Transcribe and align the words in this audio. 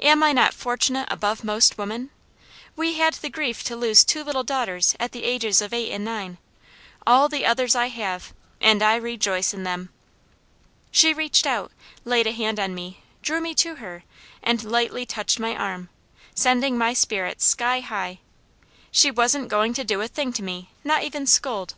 "Am 0.00 0.20
I 0.24 0.32
not 0.32 0.52
fortunate 0.52 1.06
above 1.12 1.44
most 1.44 1.78
women? 1.78 2.10
We 2.74 2.94
had 2.94 3.14
the 3.14 3.30
grief 3.30 3.62
to 3.62 3.76
lose 3.76 4.02
two 4.02 4.24
little 4.24 4.42
daughters 4.42 4.96
at 4.98 5.12
the 5.12 5.22
ages 5.22 5.62
of 5.62 5.72
eight 5.72 5.92
and 5.92 6.04
nine, 6.04 6.38
all 7.06 7.28
the 7.28 7.46
others 7.46 7.76
I 7.76 7.86
have, 7.86 8.32
and 8.60 8.82
I 8.82 8.96
rejoice 8.96 9.54
in 9.54 9.62
them." 9.62 9.90
She 10.90 11.14
reached 11.14 11.46
out, 11.46 11.70
laid 12.04 12.26
a 12.26 12.32
hand 12.32 12.58
on 12.58 12.74
me, 12.74 12.98
drew 13.22 13.40
me 13.40 13.54
to 13.62 13.76
her, 13.76 14.02
and 14.42 14.64
lightly 14.64 15.06
touched 15.06 15.38
my 15.38 15.54
arm, 15.54 15.88
sending 16.34 16.76
my 16.76 16.92
spirits 16.92 17.44
sky 17.44 17.78
high. 17.78 18.18
She 18.90 19.12
wasn't 19.12 19.46
going 19.48 19.72
to 19.74 19.84
do 19.84 20.00
a 20.00 20.08
thing 20.08 20.32
to 20.32 20.42
me, 20.42 20.70
not 20.82 21.04
even 21.04 21.28
scold! 21.28 21.74